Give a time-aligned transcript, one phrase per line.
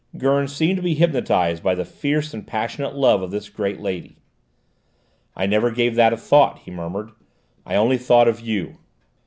[0.17, 4.17] Gurn seemed to be hypnotised by the fierce and passionate love of this great lady.
[5.35, 7.11] "I never gave that a thought," he murmured.
[7.67, 8.77] "I only thought of you!"